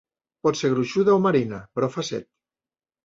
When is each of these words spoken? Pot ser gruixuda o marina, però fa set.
Pot 0.47 0.57
ser 0.61 0.71
gruixuda 0.71 1.15
o 1.17 1.19
marina, 1.25 1.59
però 1.77 1.91
fa 1.99 2.09
set. 2.13 2.29